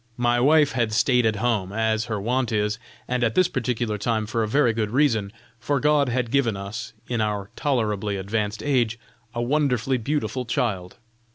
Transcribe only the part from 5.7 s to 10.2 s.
God had given us, in our tolerably advanced age, a wonderfully